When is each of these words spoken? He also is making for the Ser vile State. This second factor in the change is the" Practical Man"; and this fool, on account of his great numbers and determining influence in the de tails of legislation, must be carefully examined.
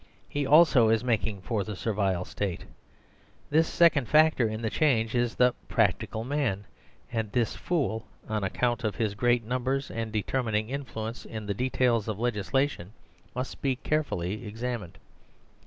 He 0.27 0.47
also 0.47 0.89
is 0.89 1.03
making 1.03 1.41
for 1.41 1.63
the 1.63 1.75
Ser 1.75 1.93
vile 1.93 2.25
State. 2.25 2.65
This 3.51 3.67
second 3.67 4.07
factor 4.09 4.47
in 4.49 4.63
the 4.63 4.69
change 4.71 5.13
is 5.13 5.35
the" 5.35 5.53
Practical 5.77 6.23
Man"; 6.23 6.65
and 7.13 7.31
this 7.31 7.55
fool, 7.55 8.07
on 8.27 8.43
account 8.43 8.83
of 8.83 8.95
his 8.95 9.13
great 9.13 9.43
numbers 9.43 9.91
and 9.91 10.11
determining 10.11 10.71
influence 10.71 11.23
in 11.23 11.45
the 11.45 11.53
de 11.53 11.69
tails 11.69 12.07
of 12.07 12.17
legislation, 12.19 12.93
must 13.35 13.61
be 13.61 13.75
carefully 13.75 14.43
examined. 14.47 14.97